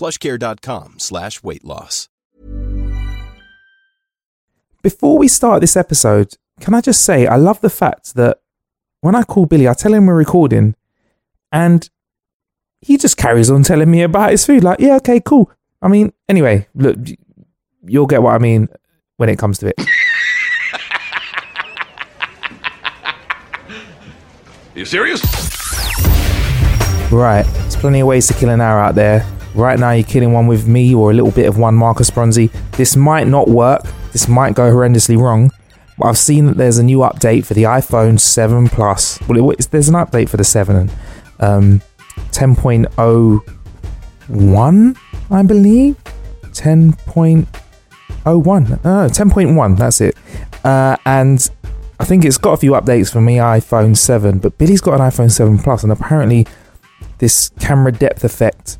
plushcare.com 0.00 0.98
slash 0.98 1.42
weight 1.42 1.62
loss. 1.62 2.08
Before 4.82 5.18
we 5.18 5.28
start 5.28 5.60
this 5.60 5.76
episode, 5.76 6.34
can 6.58 6.72
I 6.72 6.80
just 6.80 7.04
say 7.04 7.26
I 7.26 7.36
love 7.36 7.60
the 7.60 7.68
fact 7.68 8.14
that 8.14 8.38
when 9.02 9.14
I 9.14 9.24
call 9.24 9.44
Billy, 9.44 9.68
I 9.68 9.74
tell 9.74 9.92
him 9.92 10.06
we're 10.06 10.14
recording, 10.14 10.74
and 11.52 11.88
he 12.80 12.96
just 12.96 13.18
carries 13.18 13.50
on 13.50 13.62
telling 13.62 13.90
me 13.90 14.02
about 14.02 14.30
his 14.30 14.46
food. 14.46 14.64
Like, 14.64 14.80
yeah, 14.80 14.96
okay, 14.96 15.20
cool. 15.20 15.50
I 15.82 15.88
mean, 15.88 16.14
anyway, 16.30 16.66
look, 16.74 16.96
you'll 17.84 18.06
get 18.06 18.22
what 18.22 18.34
I 18.34 18.38
mean 18.38 18.68
when 19.18 19.28
it 19.28 19.38
comes 19.38 19.58
to 19.58 19.68
it. 19.68 19.74
Are 19.78 19.84
You 24.74 24.86
serious? 24.86 25.20
Right, 27.12 27.42
there's 27.44 27.76
plenty 27.76 28.00
of 28.00 28.06
ways 28.06 28.26
to 28.28 28.34
kill 28.34 28.48
an 28.48 28.62
hour 28.62 28.80
out 28.80 28.94
there. 28.94 29.26
Right 29.60 29.78
now, 29.78 29.90
you're 29.90 30.04
killing 30.04 30.32
one 30.32 30.46
with 30.46 30.66
me 30.66 30.94
or 30.94 31.10
a 31.10 31.14
little 31.14 31.32
bit 31.32 31.46
of 31.46 31.58
one 31.58 31.74
Marcus 31.74 32.08
Bronzy. 32.08 32.46
This 32.72 32.96
might 32.96 33.26
not 33.26 33.46
work. 33.46 33.82
This 34.10 34.26
might 34.26 34.54
go 34.54 34.72
horrendously 34.72 35.18
wrong. 35.18 35.50
But 35.98 36.06
I've 36.06 36.16
seen 36.16 36.46
that 36.46 36.56
there's 36.56 36.78
a 36.78 36.82
new 36.82 37.00
update 37.00 37.44
for 37.44 37.52
the 37.52 37.64
iPhone 37.64 38.18
7 38.18 38.68
Plus. 38.68 39.20
Well, 39.28 39.50
it, 39.50 39.68
there's 39.70 39.90
an 39.90 39.96
update 39.96 40.30
for 40.30 40.38
the 40.38 40.44
7 40.44 40.74
and 40.74 40.90
um, 41.40 41.82
10.01, 42.30 44.96
I 45.30 45.42
believe. 45.42 46.02
10.01. 46.44 47.46
No, 48.24 48.40
10.1. 49.08 49.76
That's 49.76 50.00
it. 50.00 50.16
Uh, 50.64 50.96
and 51.04 51.50
I 52.00 52.06
think 52.06 52.24
it's 52.24 52.38
got 52.38 52.52
a 52.52 52.56
few 52.56 52.72
updates 52.72 53.12
for 53.12 53.20
me 53.20 53.36
iPhone 53.36 53.94
7, 53.94 54.38
but 54.38 54.56
Billy's 54.56 54.80
got 54.80 54.94
an 54.94 55.00
iPhone 55.00 55.30
7 55.30 55.58
Plus, 55.58 55.82
and 55.82 55.92
apparently 55.92 56.46
this 57.18 57.50
camera 57.60 57.92
depth 57.92 58.24
effect 58.24 58.78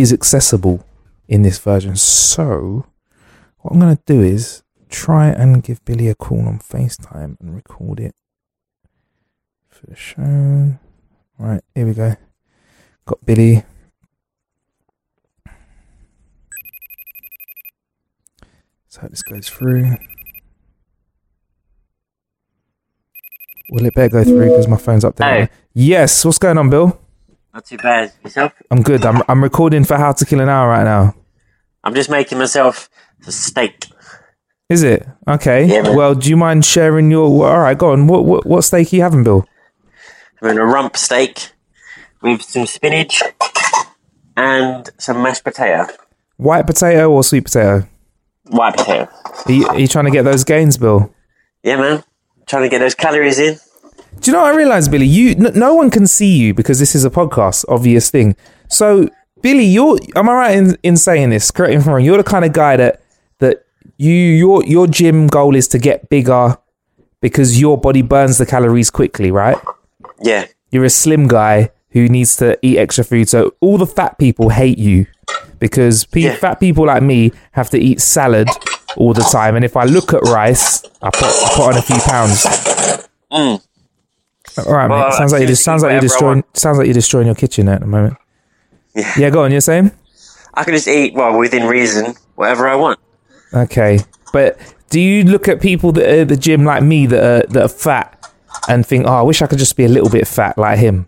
is 0.00 0.12
accessible 0.12 0.84
in 1.26 1.42
this 1.42 1.58
version. 1.58 1.96
So, 1.96 2.86
what 3.58 3.72
I'm 3.72 3.80
going 3.80 3.96
to 3.96 4.02
do 4.06 4.22
is 4.22 4.62
try 4.88 5.28
and 5.28 5.62
give 5.62 5.84
Billy 5.84 6.08
a 6.08 6.14
call 6.14 6.46
on 6.46 6.58
FaceTime 6.58 7.38
and 7.40 7.54
record 7.54 8.00
it 8.00 8.14
for 9.68 9.86
the 9.86 9.96
show. 9.96 10.78
Right, 11.38 11.62
here 11.74 11.86
we 11.86 11.94
go. 11.94 12.16
Got 13.06 13.24
Billy. 13.24 13.64
So 18.88 19.06
this 19.08 19.22
goes 19.22 19.48
through. 19.48 19.96
Will 23.70 23.84
it 23.84 23.94
better 23.94 24.08
go 24.08 24.24
through 24.24 24.48
because 24.48 24.66
my 24.66 24.78
phone's 24.78 25.04
up 25.04 25.16
there? 25.16 25.46
Hey. 25.46 25.50
Yes, 25.74 26.24
what's 26.24 26.38
going 26.38 26.56
on, 26.56 26.70
Bill? 26.70 26.98
Not 27.58 27.66
too 27.66 27.78
bad. 27.78 28.12
Yourself? 28.22 28.52
I'm 28.70 28.82
good. 28.82 29.04
I'm 29.04 29.20
I'm 29.26 29.42
recording 29.42 29.82
for 29.82 29.96
How 29.96 30.12
to 30.12 30.24
Kill 30.24 30.38
an 30.38 30.48
Hour 30.48 30.68
right 30.68 30.84
now. 30.84 31.16
I'm 31.82 31.92
just 31.92 32.08
making 32.08 32.38
myself 32.38 32.88
a 33.26 33.32
steak. 33.32 33.86
Is 34.68 34.84
it 34.84 35.04
okay? 35.26 35.66
Yeah, 35.66 35.90
well, 35.96 36.14
do 36.14 36.30
you 36.30 36.36
mind 36.36 36.64
sharing 36.64 37.10
your? 37.10 37.24
all 37.24 37.58
right, 37.58 37.76
go 37.76 37.90
on. 37.90 38.06
What 38.06 38.24
what, 38.26 38.46
what 38.46 38.62
steak 38.62 38.92
are 38.92 38.96
you 38.96 39.02
having, 39.02 39.24
Bill? 39.24 39.44
I'm 40.40 40.50
in 40.50 40.58
a 40.58 40.64
rump 40.64 40.96
steak 40.96 41.50
with 42.22 42.42
some 42.42 42.64
spinach 42.66 43.24
and 44.36 44.88
some 44.98 45.20
mashed 45.20 45.42
potato. 45.42 45.88
White 46.36 46.64
potato 46.64 47.10
or 47.10 47.24
sweet 47.24 47.46
potato? 47.46 47.88
White 48.44 48.76
potato. 48.76 49.10
Are 49.46 49.52
you, 49.52 49.66
are 49.66 49.80
you 49.80 49.88
trying 49.88 50.04
to 50.04 50.12
get 50.12 50.22
those 50.22 50.44
gains, 50.44 50.76
Bill? 50.76 51.12
Yeah, 51.64 51.78
man. 51.78 52.04
Trying 52.46 52.62
to 52.62 52.68
get 52.68 52.78
those 52.78 52.94
calories 52.94 53.40
in. 53.40 53.58
Do 54.20 54.30
you 54.30 54.36
know 54.36 54.42
what 54.42 54.52
I 54.54 54.56
realized, 54.56 54.90
Billy? 54.90 55.06
You 55.06 55.30
n- 55.30 55.52
no 55.54 55.74
one 55.74 55.90
can 55.90 56.06
see 56.06 56.36
you 56.36 56.54
because 56.54 56.78
this 56.78 56.94
is 56.94 57.04
a 57.04 57.10
podcast, 57.10 57.64
obvious 57.68 58.10
thing. 58.10 58.36
So, 58.68 59.08
Billy, 59.42 59.64
you're 59.64 59.98
am 60.16 60.28
I 60.28 60.32
right 60.34 60.56
in, 60.56 60.76
in 60.82 60.96
saying 60.96 61.30
this? 61.30 61.50
Correct 61.50 61.70
me 61.70 61.76
if 61.76 61.86
I'm 61.86 61.94
wrong. 61.94 62.04
You're 62.04 62.16
the 62.18 62.24
kind 62.24 62.44
of 62.44 62.52
guy 62.52 62.76
that 62.76 63.00
that 63.38 63.64
you 63.96 64.12
your 64.12 64.64
your 64.64 64.86
gym 64.86 65.26
goal 65.28 65.54
is 65.54 65.68
to 65.68 65.78
get 65.78 66.08
bigger 66.08 66.56
because 67.20 67.60
your 67.60 67.78
body 67.78 68.02
burns 68.02 68.38
the 68.38 68.46
calories 68.46 68.90
quickly, 68.90 69.30
right? 69.30 69.56
Yeah. 70.20 70.46
You're 70.70 70.84
a 70.84 70.90
slim 70.90 71.28
guy 71.28 71.70
who 71.90 72.08
needs 72.08 72.36
to 72.36 72.58
eat 72.62 72.78
extra 72.78 73.04
food. 73.04 73.28
So 73.28 73.54
all 73.60 73.78
the 73.78 73.86
fat 73.86 74.18
people 74.18 74.50
hate 74.50 74.78
you 74.78 75.06
because 75.58 76.04
pe- 76.04 76.20
Yeah. 76.22 76.36
fat 76.36 76.60
people 76.60 76.86
like 76.86 77.02
me 77.02 77.32
have 77.52 77.70
to 77.70 77.78
eat 77.78 78.00
salad 78.00 78.48
all 78.96 79.14
the 79.14 79.22
time. 79.22 79.56
And 79.56 79.64
if 79.64 79.76
I 79.76 79.84
look 79.84 80.12
at 80.12 80.22
rice, 80.24 80.82
I 81.02 81.10
put, 81.10 81.24
I 81.24 81.52
put 81.54 81.64
on 81.68 81.76
a 81.78 81.82
few 81.82 81.98
pounds. 82.00 82.44
Mm. 83.32 83.62
All 84.66 84.72
right, 84.74 84.88
Well, 84.90 85.06
mate. 85.08 85.14
Sounds 85.14 85.32
like 85.32 85.40
you 85.42 85.46
just 85.46 85.64
sounds 85.64 85.82
like 85.82 85.92
you're 85.92 86.00
destroying. 86.00 86.44
Sounds 86.54 86.78
like 86.78 86.86
you're 86.86 86.94
destroying 86.94 87.26
your 87.26 87.34
kitchen 87.36 87.68
at 87.68 87.80
the 87.80 87.86
moment. 87.86 88.16
Yeah. 88.94 89.12
Yeah, 89.18 89.30
go 89.30 89.44
on. 89.44 89.50
You're 89.52 89.60
saying 89.60 89.90
I 90.54 90.64
can 90.64 90.74
just 90.74 90.88
eat, 90.88 91.14
well, 91.14 91.38
within 91.38 91.66
reason, 91.68 92.14
whatever 92.34 92.68
I 92.68 92.74
want. 92.74 92.98
okay, 93.54 94.00
but 94.32 94.58
do 94.90 95.00
you 95.00 95.24
look 95.24 95.46
at 95.48 95.60
people 95.60 95.92
that 95.92 96.04
are 96.08 96.20
at 96.22 96.28
the 96.28 96.36
gym 96.36 96.64
like 96.64 96.82
me 96.82 97.06
that 97.06 97.22
are 97.22 97.46
that 97.52 97.62
are 97.62 97.68
fat 97.68 98.32
and 98.68 98.84
think, 98.84 99.06
oh, 99.06 99.12
I 99.12 99.22
wish 99.22 99.40
I 99.42 99.46
could 99.46 99.58
just 99.58 99.76
be 99.76 99.84
a 99.84 99.88
little 99.88 100.10
bit 100.10 100.26
fat 100.26 100.58
like 100.58 100.78
him? 100.78 101.06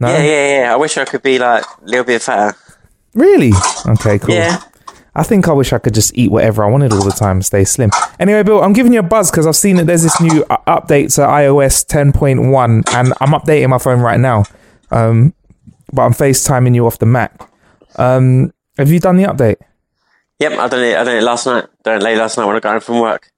No, 0.00 0.08
Yeah, 0.08 0.22
yeah, 0.22 0.60
yeah. 0.60 0.72
I 0.72 0.76
wish 0.76 0.96
I 0.96 1.04
could 1.04 1.22
be 1.22 1.38
like 1.38 1.64
a 1.64 1.84
little 1.84 2.04
bit 2.04 2.22
fatter. 2.22 2.56
really? 3.14 3.52
Okay, 3.86 4.18
cool. 4.18 4.34
Yeah. 4.34 4.60
I 5.14 5.22
think 5.22 5.46
I 5.46 5.52
wish 5.52 5.72
I 5.72 5.78
could 5.78 5.94
just 5.94 6.16
eat 6.16 6.30
whatever 6.30 6.64
I 6.64 6.70
wanted 6.70 6.92
all 6.92 7.04
the 7.04 7.10
time 7.10 7.36
and 7.36 7.44
stay 7.44 7.64
slim. 7.64 7.90
Anyway, 8.18 8.42
Bill, 8.42 8.62
I'm 8.62 8.72
giving 8.72 8.94
you 8.94 9.00
a 9.00 9.02
buzz 9.02 9.30
because 9.30 9.46
I've 9.46 9.56
seen 9.56 9.76
that 9.76 9.86
there's 9.86 10.02
this 10.02 10.18
new 10.20 10.42
uh, 10.48 10.56
update 10.66 11.14
to 11.16 11.22
iOS 11.22 11.84
10.1 11.86 12.94
and 12.94 13.12
I'm 13.20 13.30
updating 13.32 13.68
my 13.68 13.78
phone 13.78 14.00
right 14.00 14.18
now. 14.18 14.44
Um, 14.90 15.34
but 15.92 16.02
I'm 16.02 16.12
FaceTiming 16.12 16.74
you 16.74 16.86
off 16.86 16.98
the 16.98 17.06
Mac. 17.06 17.48
Um, 17.96 18.52
have 18.78 18.90
you 18.90 19.00
done 19.00 19.16
the 19.16 19.24
update? 19.24 19.56
Yep, 20.38 20.52
I 20.52 20.68
done 20.68 20.80
it. 20.82 20.96
I 20.96 21.04
done 21.04 21.16
it 21.16 21.22
last 21.22 21.46
night. 21.46 21.66
Done 21.82 22.00
it 22.00 22.02
late 22.02 22.16
last 22.16 22.38
night 22.38 22.46
when 22.46 22.56
I 22.56 22.60
got 22.60 22.72
home 22.72 22.80
from 22.80 23.00
work. 23.00 23.30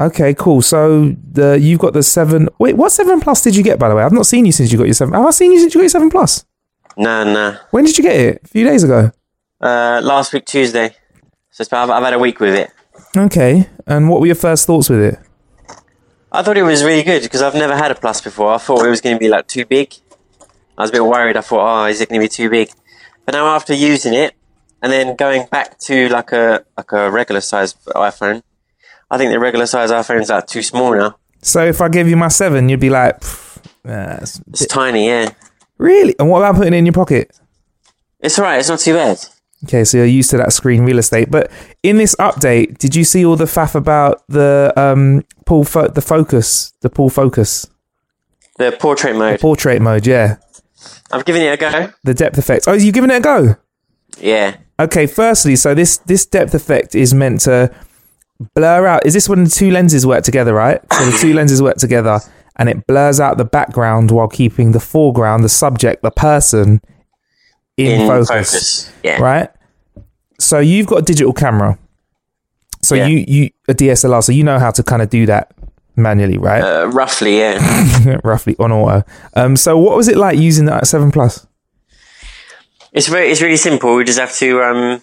Okay, 0.00 0.32
cool. 0.32 0.62
So 0.62 1.14
the 1.30 1.58
you've 1.60 1.78
got 1.78 1.92
the 1.92 2.02
seven. 2.02 2.48
Wait, 2.58 2.76
what 2.76 2.90
seven 2.90 3.20
plus 3.20 3.42
did 3.42 3.54
you 3.54 3.62
get 3.62 3.78
by 3.78 3.90
the 3.90 3.94
way? 3.94 4.02
I've 4.02 4.12
not 4.12 4.26
seen 4.26 4.46
you 4.46 4.52
since 4.52 4.72
you 4.72 4.78
got 4.78 4.86
your 4.86 4.94
seven. 4.94 5.12
Have 5.12 5.26
I 5.26 5.30
seen 5.30 5.52
you 5.52 5.60
since 5.60 5.74
you 5.74 5.80
got 5.80 5.82
your 5.82 5.90
seven 5.90 6.08
plus? 6.08 6.46
Nah, 6.96 7.24
nah. 7.24 7.56
When 7.70 7.84
did 7.84 7.98
you 7.98 8.02
get 8.02 8.16
it? 8.16 8.40
A 8.42 8.48
few 8.48 8.64
days 8.64 8.82
ago. 8.82 9.12
Uh, 9.60 10.00
last 10.02 10.32
week 10.32 10.46
Tuesday. 10.46 10.96
So 11.60 11.64
it's 11.64 11.68
about, 11.68 11.90
I've 11.90 12.02
had 12.02 12.14
a 12.14 12.18
week 12.18 12.40
with 12.40 12.54
it. 12.54 12.70
Okay. 13.14 13.68
And 13.86 14.08
what 14.08 14.20
were 14.20 14.26
your 14.26 14.34
first 14.34 14.66
thoughts 14.66 14.88
with 14.88 15.00
it? 15.00 15.18
I 16.32 16.42
thought 16.42 16.56
it 16.56 16.62
was 16.62 16.82
really 16.82 17.02
good 17.02 17.22
because 17.22 17.42
I've 17.42 17.52
never 17.54 17.76
had 17.76 17.90
a 17.90 17.94
plus 17.94 18.22
before. 18.22 18.54
I 18.54 18.56
thought 18.56 18.82
it 18.86 18.88
was 18.88 19.02
going 19.02 19.14
to 19.14 19.20
be 19.20 19.28
like 19.28 19.46
too 19.46 19.66
big. 19.66 19.92
I 20.78 20.82
was 20.84 20.88
a 20.88 20.94
bit 20.94 21.04
worried. 21.04 21.36
I 21.36 21.42
thought, 21.42 21.60
oh, 21.60 21.84
is 21.84 22.00
it 22.00 22.08
going 22.08 22.18
to 22.18 22.24
be 22.24 22.30
too 22.30 22.48
big? 22.48 22.70
But 23.26 23.34
now 23.34 23.48
after 23.48 23.74
using 23.74 24.14
it 24.14 24.34
and 24.80 24.90
then 24.90 25.16
going 25.16 25.48
back 25.50 25.78
to 25.80 26.08
like 26.08 26.32
a 26.32 26.64
like 26.78 26.92
a 26.92 27.10
regular 27.10 27.42
size 27.42 27.74
iPhone, 27.88 28.42
I 29.10 29.18
think 29.18 29.30
the 29.30 29.38
regular 29.38 29.66
size 29.66 29.90
iPhone 29.90 30.22
is 30.22 30.30
like 30.30 30.46
too 30.46 30.62
small 30.62 30.96
now. 30.96 31.18
So 31.42 31.62
if 31.66 31.82
I 31.82 31.90
gave 31.90 32.08
you 32.08 32.16
my 32.16 32.28
seven, 32.28 32.70
you'd 32.70 32.80
be 32.80 32.88
like, 32.88 33.20
"Pff, 33.20 33.62
nah, 33.84 34.16
it's 34.22 34.40
It's 34.48 34.66
tiny, 34.66 35.08
yeah. 35.08 35.28
really? 35.76 36.14
And 36.18 36.30
what 36.30 36.38
about 36.38 36.54
putting 36.54 36.72
it 36.72 36.78
in 36.78 36.86
your 36.86 36.94
pocket? 36.94 37.38
It's 38.18 38.38
alright. 38.38 38.60
It's 38.60 38.70
not 38.70 38.78
too 38.78 38.94
bad. 38.94 39.18
Okay, 39.64 39.84
so 39.84 39.98
you're 39.98 40.06
used 40.06 40.30
to 40.30 40.38
that 40.38 40.52
screen 40.52 40.84
real 40.84 40.98
estate. 40.98 41.30
But 41.30 41.50
in 41.82 41.98
this 41.98 42.14
update, 42.16 42.78
did 42.78 42.94
you 42.96 43.04
see 43.04 43.24
all 43.26 43.36
the 43.36 43.44
faff 43.44 43.74
about 43.74 44.22
the 44.28 44.72
um 44.76 45.24
pull 45.44 45.64
fo- 45.64 45.88
the 45.88 46.00
focus, 46.00 46.72
the 46.80 46.88
pull 46.88 47.10
focus, 47.10 47.66
The 48.58 48.72
portrait 48.80 49.16
mode. 49.16 49.34
The 49.34 49.38
portrait 49.42 49.82
mode? 49.82 50.06
Yeah, 50.06 50.36
I've 51.12 51.24
given 51.26 51.42
it 51.42 51.52
a 51.52 51.56
go. 51.58 51.92
the 52.04 52.14
depth 52.14 52.38
effect. 52.38 52.66
Oh, 52.68 52.72
you 52.72 52.90
giving 52.92 53.10
it 53.10 53.16
a 53.16 53.20
go? 53.20 53.56
Yeah. 54.18 54.56
Okay, 54.78 55.06
firstly, 55.06 55.56
so 55.56 55.74
this 55.74 55.98
this 55.98 56.24
depth 56.24 56.54
effect 56.54 56.94
is 56.94 57.12
meant 57.12 57.42
to 57.42 57.70
blur 58.54 58.86
out. 58.86 59.04
Is 59.04 59.12
this 59.12 59.28
when 59.28 59.44
the 59.44 59.50
two 59.50 59.70
lenses 59.70 60.06
work 60.06 60.24
together, 60.24 60.54
right? 60.54 60.80
So 60.92 61.04
the 61.04 61.18
two 61.18 61.34
lenses 61.34 61.60
work 61.60 61.76
together, 61.76 62.20
and 62.56 62.70
it 62.70 62.86
blurs 62.86 63.20
out 63.20 63.36
the 63.36 63.44
background 63.44 64.10
while 64.10 64.28
keeping 64.28 64.72
the 64.72 64.80
foreground, 64.80 65.44
the 65.44 65.50
subject, 65.50 66.02
the 66.02 66.10
person 66.10 66.80
in, 67.86 68.00
In 68.02 68.06
focus, 68.08 68.28
focus, 68.28 68.92
yeah. 69.02 69.20
right? 69.20 69.50
So 70.38 70.58
you've 70.58 70.86
got 70.86 70.96
a 70.98 71.02
digital 71.02 71.32
camera, 71.32 71.78
so 72.82 72.94
Yeah. 72.94 73.06
you 73.06 73.24
you 73.28 73.50
a 73.68 73.74
DSLR, 73.74 74.22
so 74.22 74.32
you 74.32 74.42
know 74.44 74.58
how 74.58 74.70
to 74.70 74.82
kind 74.82 75.02
of 75.02 75.10
do 75.10 75.26
that 75.26 75.52
manually, 75.96 76.38
right? 76.38 76.62
Uh, 76.62 76.86
roughly, 76.88 77.38
yeah. 77.38 78.18
Roughly 78.24 78.56
on 78.58 78.72
auto. 78.72 79.04
Um, 79.34 79.56
so 79.56 79.76
what 79.78 79.96
was 79.96 80.08
it 80.08 80.16
like 80.16 80.38
using 80.38 80.64
that 80.66 80.78
at 80.82 80.86
seven 80.86 81.10
plus? 81.10 81.46
It's 82.92 83.06
very, 83.06 83.30
it's 83.30 83.40
really 83.42 83.56
simple. 83.58 83.94
We 83.94 84.04
just 84.04 84.18
have 84.18 84.34
to 84.36 84.62
um, 84.62 85.02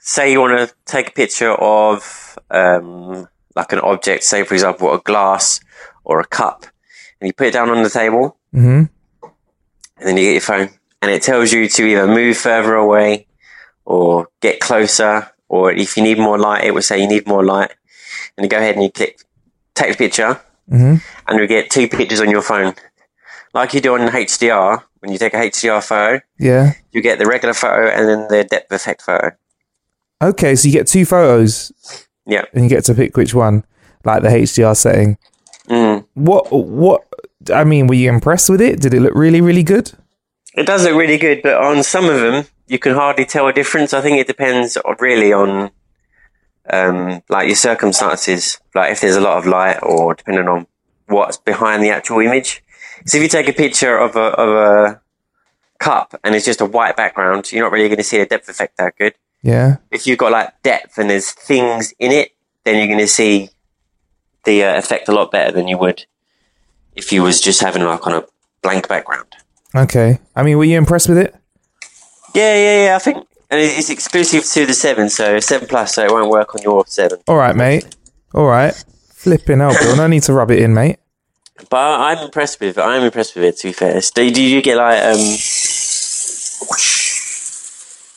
say 0.00 0.32
you 0.32 0.40
want 0.40 0.58
to 0.58 0.74
take 0.86 1.08
a 1.08 1.12
picture 1.12 1.52
of 1.52 2.38
um, 2.50 3.28
like 3.54 3.72
an 3.72 3.80
object, 3.80 4.24
say 4.24 4.42
for 4.44 4.54
example 4.54 4.92
a 4.94 4.98
glass 5.00 5.60
or 6.04 6.18
a 6.20 6.24
cup, 6.26 6.64
and 7.20 7.28
you 7.28 7.32
put 7.34 7.48
it 7.48 7.52
down 7.52 7.68
on 7.70 7.82
the 7.82 7.90
table, 7.90 8.36
hmm 8.52 8.84
and 10.00 10.06
then 10.06 10.16
you 10.16 10.24
get 10.26 10.32
your 10.32 10.40
phone, 10.40 10.70
and 11.02 11.10
it 11.10 11.22
tells 11.22 11.52
you 11.52 11.68
to 11.68 11.84
either 11.86 12.06
move 12.06 12.36
further 12.36 12.74
away 12.74 13.26
or 13.84 14.28
get 14.40 14.60
closer, 14.60 15.30
or 15.48 15.72
if 15.72 15.96
you 15.96 16.02
need 16.02 16.18
more 16.18 16.38
light, 16.38 16.64
it 16.64 16.74
will 16.74 16.82
say 16.82 17.00
you 17.00 17.08
need 17.08 17.26
more 17.26 17.44
light, 17.44 17.70
and 18.36 18.44
you 18.44 18.48
go 18.48 18.58
ahead 18.58 18.74
and 18.74 18.84
you 18.84 18.90
click 18.90 19.20
take 19.74 19.92
the 19.92 19.96
picture, 19.96 20.40
hmm 20.68 20.96
and 21.28 21.38
you 21.38 21.46
get 21.46 21.70
two 21.70 21.86
pictures 21.88 22.20
on 22.20 22.30
your 22.30 22.42
phone, 22.42 22.74
like 23.54 23.74
you 23.74 23.80
do 23.80 23.94
on 23.94 24.00
HDR. 24.08 24.82
When 25.00 25.12
you 25.12 25.18
take 25.18 25.32
a 25.34 25.36
HDR 25.36 25.80
photo, 25.84 26.20
Yeah. 26.40 26.72
you 26.90 27.00
get 27.02 27.20
the 27.20 27.26
regular 27.26 27.54
photo 27.54 27.86
and 27.88 28.08
then 28.08 28.26
the 28.28 28.42
depth 28.42 28.72
effect 28.72 29.00
photo. 29.02 29.30
Okay, 30.20 30.56
so 30.56 30.66
you 30.66 30.72
get 30.72 30.88
two 30.88 31.04
photos 31.06 31.70
Yeah. 32.26 32.44
and 32.52 32.64
you 32.64 32.68
get 32.68 32.84
to 32.86 32.94
pick 32.94 33.16
which 33.16 33.32
one, 33.32 33.62
like 34.04 34.22
the 34.22 34.28
HDR 34.30 34.74
setting. 34.74 35.16
Mm. 35.70 36.04
What? 36.14 36.50
What? 36.50 37.04
I 37.54 37.62
mean, 37.62 37.86
were 37.86 37.94
you 37.94 38.08
impressed 38.10 38.50
with 38.50 38.60
it? 38.60 38.80
Did 38.80 38.92
it 38.92 39.00
look 39.00 39.14
really, 39.14 39.40
really 39.40 39.62
good? 39.62 39.92
It 40.54 40.66
does 40.66 40.84
look 40.84 40.94
really 40.96 41.18
good, 41.18 41.42
but 41.42 41.54
on 41.54 41.82
some 41.82 42.06
of 42.06 42.20
them, 42.20 42.46
you 42.66 42.78
can 42.78 42.94
hardly 42.94 43.24
tell 43.24 43.46
a 43.46 43.52
difference. 43.52 43.92
I 43.92 44.00
think 44.00 44.18
it 44.18 44.26
depends 44.26 44.76
really 44.98 45.32
on, 45.32 45.70
um, 46.70 47.22
like 47.28 47.46
your 47.46 47.56
circumstances, 47.56 48.58
like 48.74 48.92
if 48.92 49.00
there's 49.00 49.16
a 49.16 49.20
lot 49.20 49.38
of 49.38 49.46
light 49.46 49.78
or 49.82 50.14
depending 50.14 50.48
on 50.48 50.66
what's 51.06 51.36
behind 51.36 51.82
the 51.82 51.90
actual 51.90 52.20
image. 52.20 52.62
So 53.06 53.18
if 53.18 53.22
you 53.22 53.28
take 53.28 53.48
a 53.48 53.52
picture 53.52 53.96
of 53.96 54.16
a, 54.16 54.20
of 54.20 54.48
a 54.48 55.00
cup 55.78 56.18
and 56.24 56.34
it's 56.34 56.44
just 56.44 56.60
a 56.60 56.66
white 56.66 56.96
background, 56.96 57.50
you're 57.52 57.64
not 57.64 57.72
really 57.72 57.88
going 57.88 57.98
to 57.98 58.04
see 58.04 58.18
the 58.18 58.26
depth 58.26 58.48
effect 58.48 58.76
that 58.78 58.96
good. 58.96 59.14
Yeah. 59.42 59.76
If 59.90 60.06
you've 60.06 60.18
got 60.18 60.32
like 60.32 60.62
depth 60.62 60.98
and 60.98 61.08
there's 61.08 61.30
things 61.30 61.94
in 61.98 62.12
it, 62.12 62.32
then 62.64 62.76
you're 62.76 62.86
going 62.86 62.98
to 62.98 63.08
see 63.08 63.50
the 64.44 64.64
uh, 64.64 64.78
effect 64.78 65.08
a 65.08 65.12
lot 65.12 65.30
better 65.30 65.52
than 65.52 65.68
you 65.68 65.78
would 65.78 66.06
if 66.94 67.12
you 67.12 67.22
was 67.22 67.40
just 67.40 67.60
having 67.60 67.84
like 67.84 68.06
on 68.06 68.14
a 68.14 68.24
blank 68.62 68.88
background. 68.88 69.36
Okay. 69.74 70.18
I 70.34 70.42
mean, 70.42 70.58
were 70.58 70.64
you 70.64 70.78
impressed 70.78 71.08
with 71.08 71.18
it? 71.18 71.34
Yeah, 72.34 72.56
yeah, 72.56 72.84
yeah. 72.86 72.96
I 72.96 72.98
think, 72.98 73.18
and 73.50 73.60
it's 73.60 73.90
exclusive 73.90 74.44
to 74.44 74.66
the 74.66 74.74
seven, 74.74 75.08
so 75.08 75.40
seven 75.40 75.68
plus, 75.68 75.94
so 75.94 76.04
it 76.04 76.10
won't 76.10 76.30
work 76.30 76.54
on 76.54 76.62
your 76.62 76.84
seven. 76.86 77.18
All 77.28 77.36
right, 77.36 77.56
mate. 77.56 77.96
All 78.34 78.46
right. 78.46 78.72
Flipping 79.12 79.60
out, 79.60 79.74
Bill. 79.80 79.96
No 79.96 80.06
need 80.06 80.22
to 80.24 80.32
rub 80.32 80.50
it 80.50 80.60
in, 80.60 80.74
mate. 80.74 80.98
But 81.70 82.00
I'm 82.00 82.18
impressed 82.24 82.60
with 82.60 82.78
it. 82.78 82.80
I'm 82.80 83.02
impressed 83.02 83.34
with 83.34 83.44
it. 83.44 83.56
To 83.58 83.68
be 83.68 83.72
fair, 83.72 84.00
do, 84.14 84.30
do 84.30 84.42
you 84.42 84.62
get 84.62 84.76
like 84.76 85.02
um, 85.02 85.18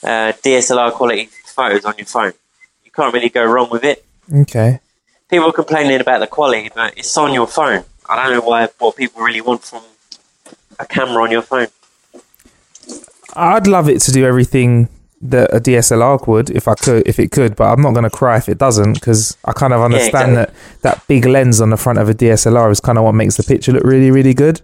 uh, 0.03 0.33
DSLR 0.43 0.91
quality 0.93 1.29
photos 1.45 1.85
on 1.85 1.95
your 1.97 2.05
phone? 2.05 2.33
You 2.85 2.91
can't 2.91 3.13
really 3.13 3.29
go 3.29 3.43
wrong 3.45 3.69
with 3.71 3.83
it. 3.83 4.05
Okay. 4.33 4.79
People 5.29 5.49
are 5.49 5.53
complaining 5.53 5.99
about 5.99 6.19
the 6.19 6.27
quality, 6.27 6.69
but 6.73 6.97
it's 6.97 7.17
on 7.17 7.33
your 7.33 7.47
phone. 7.47 7.83
I 8.07 8.21
don't 8.21 8.33
know 8.33 8.47
why 8.47 8.67
what 8.77 8.95
people 8.95 9.21
really 9.21 9.41
want 9.41 9.63
from 9.63 9.81
a 10.79 10.85
camera 10.85 11.23
on 11.23 11.31
your 11.31 11.41
phone. 11.41 11.67
I'd 13.35 13.67
love 13.67 13.89
it 13.89 14.01
to 14.01 14.11
do 14.11 14.25
everything 14.25 14.89
that 15.21 15.53
a 15.53 15.59
DSLR 15.59 16.25
would 16.27 16.49
if 16.49 16.67
I 16.67 16.73
could, 16.75 17.07
if 17.07 17.19
it 17.19 17.31
could, 17.31 17.55
but 17.55 17.65
I'm 17.65 17.81
not 17.81 17.91
going 17.91 18.03
to 18.03 18.09
cry 18.09 18.37
if 18.37 18.49
it 18.49 18.57
doesn't 18.57 18.93
because 18.93 19.37
I 19.45 19.53
kind 19.53 19.73
of 19.73 19.81
understand 19.81 20.31
exactly. 20.31 20.55
that 20.81 20.95
that 20.95 21.07
big 21.07 21.25
lens 21.25 21.61
on 21.61 21.69
the 21.69 21.77
front 21.77 21.99
of 21.99 22.09
a 22.09 22.13
DSLR 22.13 22.71
is 22.71 22.79
kind 22.79 22.97
of 22.97 23.03
what 23.03 23.13
makes 23.13 23.37
the 23.37 23.43
picture 23.43 23.71
look 23.71 23.83
really, 23.83 24.11
really 24.11 24.33
good. 24.33 24.61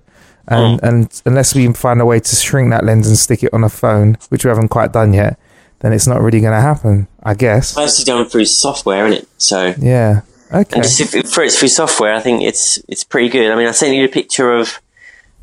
And 0.48 0.80
mm. 0.80 0.88
and 0.88 1.22
unless 1.26 1.54
we 1.54 1.72
find 1.74 2.02
a 2.02 2.06
way 2.06 2.20
to 2.20 2.36
shrink 2.36 2.72
that 2.72 2.86
lens 2.86 3.08
and 3.08 3.18
stick 3.18 3.44
it 3.44 3.54
on 3.54 3.64
a 3.64 3.70
phone, 3.70 4.18
which 4.30 4.46
we 4.46 4.50
haven't 4.50 4.70
quite 4.70 4.94
done 4.94 5.14
yet, 5.14 5.40
then 5.80 5.94
it's 5.94 6.08
not 6.08 6.22
really 6.22 6.40
going 6.40 6.54
to 6.54 6.62
happen. 6.62 7.08
I 7.22 7.36
guess. 7.36 7.76
Mostly 7.76 8.06
done 8.06 8.26
through 8.26 8.46
software, 8.46 9.06
isn't 9.08 9.24
it? 9.24 9.30
So 9.38 9.74
Yeah. 9.78 10.22
Okay. 10.52 10.76
And 10.76 10.84
just 10.84 11.14
if, 11.14 11.30
for 11.30 11.44
it's 11.44 11.60
through 11.60 11.68
software, 11.68 12.14
I 12.14 12.22
think 12.22 12.42
it's 12.42 12.80
it's 12.88 13.04
pretty 13.04 13.30
good. 13.30 13.52
I 13.52 13.56
mean, 13.56 13.68
I 13.68 13.72
sent 13.72 13.96
you 13.96 14.06
a 14.06 14.10
picture 14.10 14.54
of 14.54 14.82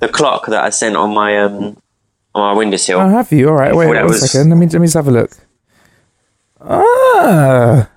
the 0.07 0.13
clock 0.13 0.47
that 0.47 0.63
I 0.65 0.71
sent 0.71 0.97
on 0.97 1.15
my 1.15 1.39
um 1.39 1.77
on 2.35 2.41
my 2.43 2.53
windowsill. 2.59 3.01
Oh, 3.01 3.09
have 3.09 3.31
you? 3.33 3.49
All 3.49 3.55
right. 3.55 3.75
Wait 3.75 3.87
one 3.89 4.07
was- 4.07 4.31
second. 4.31 4.51
Let 4.51 4.57
me 4.59 4.67
let 4.67 4.81
me 4.81 4.87
just 4.87 4.95
have 4.95 5.09
a 5.09 5.11
look. 5.11 5.31
Ah, 6.61 7.89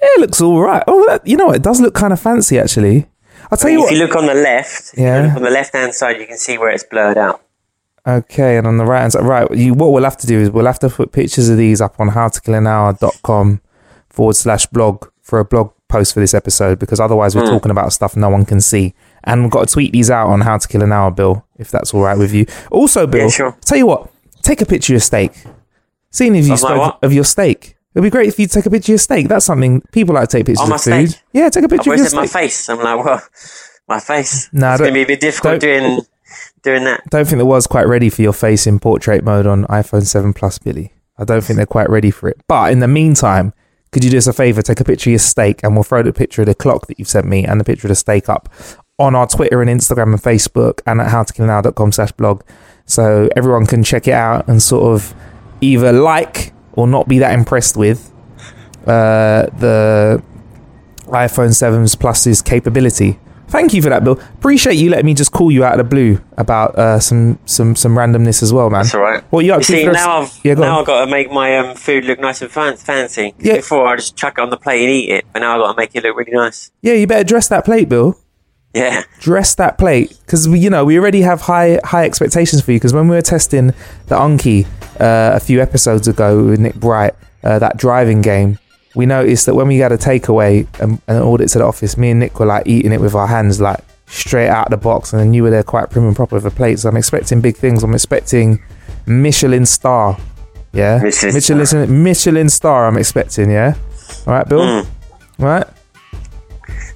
it 0.00 0.20
looks 0.20 0.40
all 0.40 0.60
right. 0.60 0.82
Oh, 0.86 1.04
that, 1.08 1.26
you 1.26 1.36
know 1.36 1.46
what? 1.46 1.56
It 1.56 1.62
does 1.62 1.80
look 1.80 1.94
kind 1.94 2.12
of 2.12 2.20
fancy, 2.20 2.58
actually. 2.58 3.06
I'll 3.50 3.58
tell 3.58 3.70
you 3.70 3.84
if 3.84 3.90
you 3.90 3.98
look 3.98 4.14
on 4.16 4.26
the 4.26 4.34
left, 4.34 4.92
Yeah. 4.96 5.34
on 5.36 5.42
the 5.42 5.50
left 5.50 5.74
hand 5.74 5.94
side, 5.94 6.18
you 6.18 6.26
can 6.26 6.38
see 6.38 6.58
where 6.58 6.70
it's 6.70 6.84
blurred 6.84 7.18
out. 7.18 7.42
Okay, 8.06 8.56
and 8.56 8.66
on 8.66 8.78
the 8.78 8.84
right 8.84 9.00
hand 9.00 9.12
side, 9.12 9.24
right. 9.24 9.50
You, 9.54 9.74
what 9.74 9.92
we'll 9.92 10.04
have 10.04 10.16
to 10.18 10.26
do 10.26 10.38
is 10.40 10.50
we'll 10.50 10.66
have 10.66 10.78
to 10.80 10.88
put 10.88 11.12
pictures 11.12 11.48
of 11.48 11.58
these 11.58 11.80
up 11.80 11.98
on 12.00 12.10
howtokillanhour.com 12.10 13.60
forward 14.08 14.36
slash 14.36 14.66
blog 14.66 15.06
for 15.20 15.38
a 15.38 15.44
blog 15.44 15.72
post 15.88 16.14
for 16.14 16.20
this 16.20 16.34
episode 16.34 16.78
because 16.78 17.00
otherwise 17.00 17.34
we're 17.34 17.44
talking 17.46 17.70
about 17.70 17.92
stuff 17.92 18.16
no 18.16 18.28
one 18.30 18.44
can 18.44 18.60
see. 18.60 18.94
And 19.24 19.42
we've 19.42 19.50
got 19.50 19.68
to 19.68 19.72
tweet 19.72 19.92
these 19.92 20.10
out 20.10 20.28
on 20.28 20.40
How 20.42 20.58
to 20.58 20.66
Kill 20.68 20.82
an 20.82 20.92
Hour, 20.92 21.10
Bill, 21.10 21.44
if 21.58 21.70
that's 21.70 21.92
all 21.92 22.02
right 22.02 22.16
with 22.16 22.32
you. 22.32 22.46
Also, 22.70 23.06
Bill, 23.06 23.22
Yeah, 23.24 23.28
sure. 23.28 23.56
tell 23.64 23.78
you 23.78 23.86
what, 23.86 24.10
take 24.42 24.60
a 24.60 24.66
picture 24.66 24.92
of 24.92 24.94
your 24.94 25.00
steak. 25.00 25.32
Seeing 26.10 26.34
if 26.34 26.46
you 26.46 26.56
spoke 26.56 26.98
of 27.02 27.12
your 27.12 27.24
steak. 27.24 27.76
It'd 27.94 28.02
be 28.04 28.10
great 28.10 28.28
if 28.28 28.38
you 28.38 28.46
take 28.46 28.64
a 28.66 28.70
picture 28.70 28.86
of 28.92 28.94
your 28.94 28.98
steak. 28.98 29.28
That's 29.28 29.44
something 29.44 29.82
people 29.92 30.14
like 30.14 30.28
to 30.28 30.38
take 30.38 30.46
pictures 30.46 30.64
Oh, 30.64 30.68
my 30.68 30.76
of 30.76 30.82
food. 30.82 31.10
steak? 31.10 31.22
Yeah, 31.32 31.48
take 31.48 31.64
a 31.64 31.66
I've 31.66 31.70
picture 31.70 31.92
of 31.92 31.98
your 31.98 32.06
said 32.06 32.16
my 32.16 32.26
face. 32.26 32.68
I'm 32.68 32.78
like, 32.78 33.04
well, 33.04 33.22
my 33.88 34.00
face. 34.00 34.48
Nah, 34.52 34.72
it's 34.74 34.80
going 34.80 34.90
to 34.92 34.94
be 34.94 35.02
a 35.02 35.06
bit 35.06 35.20
difficult 35.20 35.60
doing 35.60 36.00
doing 36.62 36.84
that. 36.84 37.02
don't 37.10 37.26
think 37.26 37.38
the 37.38 37.46
world's 37.46 37.66
quite 37.66 37.86
ready 37.86 38.08
for 38.10 38.22
your 38.22 38.32
face 38.32 38.66
in 38.66 38.78
portrait 38.78 39.24
mode 39.24 39.46
on 39.46 39.64
iPhone 39.66 40.04
7 40.06 40.32
Plus, 40.32 40.58
Billy. 40.58 40.92
I 41.18 41.24
don't 41.24 41.42
think 41.42 41.56
they're 41.56 41.66
quite 41.66 41.90
ready 41.90 42.10
for 42.10 42.28
it. 42.28 42.40
But 42.46 42.72
in 42.72 42.78
the 42.80 42.88
meantime, 42.88 43.52
could 43.92 44.04
you 44.04 44.10
do 44.10 44.18
us 44.18 44.26
a 44.26 44.32
favor? 44.32 44.62
Take 44.62 44.80
a 44.80 44.84
picture 44.84 45.10
of 45.10 45.12
your 45.12 45.18
steak 45.18 45.60
and 45.62 45.74
we'll 45.74 45.82
throw 45.82 46.02
the 46.02 46.12
picture 46.12 46.42
of 46.42 46.46
the 46.46 46.54
clock 46.54 46.86
that 46.86 46.98
you've 46.98 47.08
sent 47.08 47.26
me 47.26 47.44
and 47.44 47.58
the 47.60 47.64
picture 47.64 47.86
of 47.86 47.90
the 47.90 47.94
steak 47.96 48.28
up 48.28 48.48
on 48.98 49.14
our 49.14 49.26
Twitter 49.26 49.62
and 49.62 49.70
Instagram 49.70 50.12
and 50.12 50.20
Facebook 50.22 50.80
and 50.86 51.00
at 51.00 51.08
howtokillanhour.com 51.08 51.92
slash 51.92 52.12
blog. 52.12 52.42
So 52.84 53.28
everyone 53.36 53.66
can 53.66 53.84
check 53.84 54.08
it 54.08 54.14
out 54.14 54.48
and 54.48 54.62
sort 54.62 54.94
of 54.94 55.14
either 55.60 55.92
like 55.92 56.52
or 56.72 56.86
not 56.86 57.06
be 57.08 57.18
that 57.18 57.32
impressed 57.34 57.76
with 57.76 58.10
uh, 58.86 59.46
the 59.58 60.22
iPhone 61.06 61.50
7's 61.50 61.94
Plus's 61.94 62.42
capability. 62.42 63.18
Thank 63.48 63.72
you 63.72 63.80
for 63.80 63.88
that, 63.88 64.04
Bill. 64.04 64.20
Appreciate 64.34 64.74
you 64.74 64.90
letting 64.90 65.06
me 65.06 65.14
just 65.14 65.32
call 65.32 65.50
you 65.50 65.64
out 65.64 65.72
of 65.72 65.78
the 65.78 65.84
blue 65.84 66.20
about 66.36 66.78
uh, 66.78 67.00
some 67.00 67.38
some 67.46 67.74
some 67.74 67.94
randomness 67.94 68.42
as 68.42 68.52
well, 68.52 68.68
man. 68.68 68.82
That's 68.82 68.94
all 68.94 69.00
right. 69.00 69.22
What 69.30 69.42
you 69.46 69.54
You 69.54 69.62
see, 69.62 69.86
now 69.86 70.20
I've 70.20 70.40
yeah, 70.44 70.54
go 70.54 70.60
now 70.60 70.74
on. 70.74 70.80
I've 70.80 70.86
got 70.86 71.04
to 71.06 71.10
make 71.10 71.30
my 71.30 71.56
um, 71.56 71.74
food 71.74 72.04
look 72.04 72.20
nice 72.20 72.42
and 72.42 72.50
fan- 72.50 72.76
fancy. 72.76 73.34
Yeah. 73.38 73.56
Before 73.56 73.86
I 73.86 73.96
just 73.96 74.16
chuck 74.16 74.34
it 74.36 74.42
on 74.42 74.50
the 74.50 74.58
plate 74.58 74.82
and 74.82 74.90
eat 74.90 75.08
it, 75.10 75.24
but 75.32 75.38
now 75.38 75.54
I've 75.54 75.60
got 75.66 75.72
to 75.72 75.78
make 75.78 75.94
it 75.96 76.04
look 76.04 76.14
really 76.14 76.32
nice. 76.32 76.70
yeah, 76.82 76.92
you 76.92 77.06
better 77.06 77.24
dress 77.24 77.48
that 77.48 77.64
plate, 77.64 77.88
Bill. 77.88 78.20
Yeah. 78.78 79.02
Dress 79.18 79.54
that 79.56 79.78
plate 79.78 80.16
because 80.24 80.48
we, 80.48 80.58
you 80.58 80.70
know, 80.70 80.84
we 80.84 80.98
already 80.98 81.22
have 81.22 81.40
high 81.42 81.80
high 81.84 82.04
expectations 82.04 82.62
for 82.62 82.72
you. 82.72 82.78
Because 82.78 82.92
when 82.92 83.08
we 83.08 83.16
were 83.16 83.22
testing 83.22 83.68
the 84.06 84.16
Anki 84.16 84.66
uh, 85.00 85.36
a 85.36 85.40
few 85.40 85.60
episodes 85.60 86.08
ago 86.08 86.44
with 86.44 86.60
Nick 86.60 86.76
Bright, 86.76 87.14
uh, 87.42 87.58
that 87.58 87.76
driving 87.76 88.22
game, 88.22 88.58
we 88.94 89.06
noticed 89.06 89.46
that 89.46 89.54
when 89.54 89.68
we 89.68 89.78
had 89.78 89.92
a 89.92 89.98
takeaway 89.98 90.66
and, 90.80 91.00
and 91.08 91.22
ordered 91.22 91.44
it 91.44 91.48
to 91.50 91.58
the 91.58 91.64
office, 91.64 91.96
me 91.96 92.10
and 92.10 92.20
Nick 92.20 92.38
were 92.38 92.46
like 92.46 92.66
eating 92.66 92.92
it 92.92 93.00
with 93.00 93.14
our 93.14 93.26
hands, 93.26 93.60
like 93.60 93.80
straight 94.06 94.48
out 94.48 94.66
of 94.66 94.70
the 94.70 94.76
box, 94.76 95.12
and 95.12 95.20
then 95.20 95.34
you 95.34 95.42
were 95.42 95.50
there 95.50 95.62
quite 95.62 95.90
prim 95.90 96.06
and 96.06 96.16
proper 96.16 96.36
with 96.36 96.46
a 96.46 96.50
plate. 96.50 96.78
So 96.78 96.88
I'm 96.88 96.96
expecting 96.96 97.40
big 97.40 97.56
things. 97.56 97.82
I'm 97.82 97.94
expecting 97.94 98.62
Michelin 99.06 99.66
star. 99.66 100.18
Yeah, 100.72 101.00
Michelin 101.02 101.58
Michelin, 101.58 102.02
Michelin 102.02 102.48
star. 102.48 102.86
I'm 102.86 102.98
expecting. 102.98 103.50
Yeah. 103.50 103.74
All 104.26 104.34
right, 104.34 104.48
Bill. 104.48 104.60
Mm. 104.60 104.86
All 105.40 105.46
right. 105.46 105.66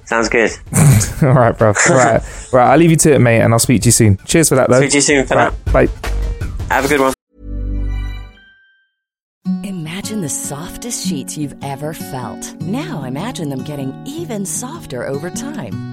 Sounds 0.05 0.29
good. 0.29 0.51
All 1.21 1.33
right, 1.33 1.57
bro. 1.57 1.69
All 1.69 1.95
right. 1.95 2.21
right. 2.53 2.71
I'll 2.71 2.77
leave 2.77 2.91
you 2.91 2.97
to 2.97 3.13
it, 3.13 3.19
mate, 3.19 3.41
and 3.41 3.53
I'll 3.53 3.59
speak 3.59 3.81
to 3.83 3.87
you 3.87 3.91
soon. 3.91 4.17
Cheers 4.25 4.49
for 4.49 4.55
that, 4.55 4.69
though. 4.69 4.79
Speak 4.79 4.91
to 4.91 4.97
you 4.97 5.01
soon 5.01 5.25
for 5.25 5.35
Right, 5.35 5.65
Bye. 5.65 5.87
Have 6.69 6.85
a 6.85 6.87
good 6.87 6.99
one. 6.99 7.13
Imagine 9.63 10.21
the 10.21 10.29
softest 10.29 11.07
sheets 11.07 11.37
you've 11.37 11.55
ever 11.63 11.93
felt. 11.93 12.61
Now 12.61 13.03
imagine 13.03 13.49
them 13.49 13.63
getting 13.63 13.93
even 14.05 14.45
softer 14.45 15.05
over 15.07 15.29
time. 15.29 15.92